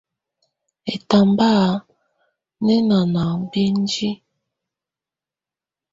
Ɛtamba 0.93 1.49
yɛ 2.65 2.75
ná 2.87 2.97
ŋɔ́ 3.13 3.29
bindiǝ́. 3.51 4.13